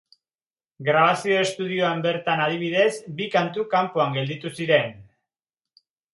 [0.85, 2.89] Grabazio estudioan bertan, adibidez,
[3.21, 4.99] bi kantu kanpoan gelditu ziren.